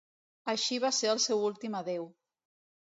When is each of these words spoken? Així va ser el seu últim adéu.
Així 0.53 0.79
va 0.87 0.91
ser 1.01 1.13
el 1.17 1.23
seu 1.27 1.47
últim 1.51 1.79
adéu. 1.85 2.13